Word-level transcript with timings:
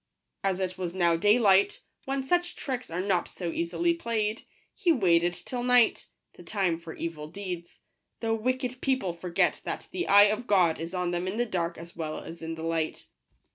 As 0.43 0.59
it 0.59 0.79
was 0.79 0.95
now 0.95 1.15
day 1.15 1.37
light, 1.37 1.83
when 2.05 2.23
such 2.23 2.55
tricks 2.55 2.89
are 2.89 3.01
not 3.03 3.27
so 3.27 3.51
easily 3.51 3.93
played, 3.93 4.41
he 4.73 4.91
waited 4.91 5.35
till 5.35 5.61
night, 5.61 6.07
the 6.33 6.41
time 6.41 6.79
for 6.79 6.95
evil 6.95 7.27
deeds; 7.27 7.81
though 8.19 8.33
wicked 8.33 8.81
people 8.81 9.13
forget 9.13 9.61
that 9.63 9.89
the 9.91 10.07
eye 10.07 10.23
of 10.23 10.47
God 10.47 10.79
is 10.79 10.95
on 10.95 11.11
them 11.11 11.27
in 11.27 11.37
the 11.37 11.45
dark 11.45 11.77
as 11.77 11.95
well 11.95 12.19
as 12.19 12.41
in 12.41 12.55
the 12.55 12.63
light. 12.63 13.09